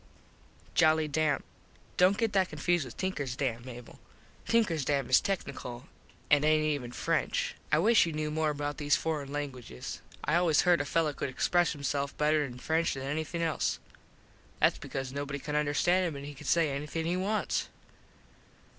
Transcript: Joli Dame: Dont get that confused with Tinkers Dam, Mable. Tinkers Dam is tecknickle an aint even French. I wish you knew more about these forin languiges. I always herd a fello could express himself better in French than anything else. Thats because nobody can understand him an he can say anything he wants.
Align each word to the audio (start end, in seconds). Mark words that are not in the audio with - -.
Joli 0.73 1.07
Dame: 1.07 1.43
Dont 1.95 2.17
get 2.17 2.33
that 2.33 2.49
confused 2.49 2.85
with 2.85 2.97
Tinkers 2.97 3.35
Dam, 3.35 3.63
Mable. 3.63 3.99
Tinkers 4.47 4.83
Dam 4.83 5.07
is 5.11 5.21
tecknickle 5.21 5.83
an 6.31 6.43
aint 6.43 6.63
even 6.63 6.91
French. 6.91 7.53
I 7.71 7.77
wish 7.77 8.07
you 8.07 8.11
knew 8.11 8.31
more 8.31 8.49
about 8.49 8.79
these 8.79 8.95
forin 8.95 9.29
languiges. 9.29 9.99
I 10.25 10.37
always 10.37 10.61
herd 10.61 10.81
a 10.81 10.85
fello 10.85 11.13
could 11.13 11.29
express 11.29 11.73
himself 11.73 12.17
better 12.17 12.43
in 12.43 12.57
French 12.57 12.95
than 12.95 13.03
anything 13.03 13.43
else. 13.43 13.77
Thats 14.59 14.79
because 14.79 15.13
nobody 15.13 15.37
can 15.37 15.55
understand 15.55 16.07
him 16.07 16.15
an 16.15 16.23
he 16.23 16.33
can 16.33 16.47
say 16.47 16.71
anything 16.71 17.05
he 17.05 17.15
wants. 17.15 17.67